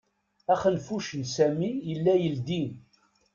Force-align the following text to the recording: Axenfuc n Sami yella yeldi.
Axenfuc 0.53 1.07
n 1.15 1.23
Sami 1.35 1.71
yella 1.87 2.13
yeldi. 2.21 2.61